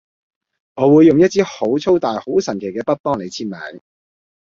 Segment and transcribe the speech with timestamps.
[0.73, 3.81] 我會用一支好粗大好神奇嘅筆幫你簽名